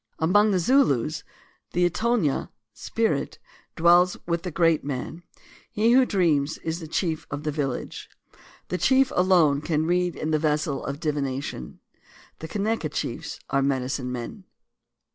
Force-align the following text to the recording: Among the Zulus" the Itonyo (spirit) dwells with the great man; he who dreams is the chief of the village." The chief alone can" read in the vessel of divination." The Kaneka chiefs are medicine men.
Among 0.17 0.49
the 0.49 0.57
Zulus" 0.57 1.23
the 1.73 1.87
Itonyo 1.87 2.49
(spirit) 2.73 3.37
dwells 3.75 4.17
with 4.25 4.41
the 4.41 4.49
great 4.49 4.83
man; 4.83 5.21
he 5.71 5.91
who 5.91 6.07
dreams 6.07 6.57
is 6.63 6.79
the 6.79 6.87
chief 6.87 7.27
of 7.29 7.43
the 7.43 7.51
village." 7.51 8.09
The 8.69 8.79
chief 8.79 9.11
alone 9.15 9.61
can" 9.61 9.85
read 9.85 10.15
in 10.15 10.31
the 10.31 10.39
vessel 10.39 10.83
of 10.83 10.99
divination." 10.99 11.81
The 12.39 12.47
Kaneka 12.47 12.91
chiefs 12.91 13.39
are 13.51 13.61
medicine 13.61 14.11
men. 14.11 14.45